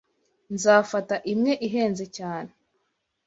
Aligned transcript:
Nzafata 0.53 1.15
imwe 1.33 1.53
ihenze 1.67 2.05
cyane. 2.17 2.51